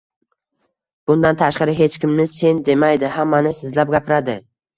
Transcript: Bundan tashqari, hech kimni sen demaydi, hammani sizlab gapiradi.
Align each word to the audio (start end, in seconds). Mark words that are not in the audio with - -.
Bundan 1.11 1.37
tashqari, 1.41 1.75
hech 1.81 1.99
kimni 2.07 2.25
sen 2.33 2.63
demaydi, 2.71 3.11
hammani 3.19 3.53
sizlab 3.61 3.95
gapiradi. 3.99 4.39